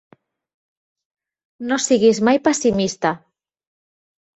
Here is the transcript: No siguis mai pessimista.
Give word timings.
No 1.69 1.79
siguis 1.85 2.25
mai 2.31 2.43
pessimista. 2.51 3.17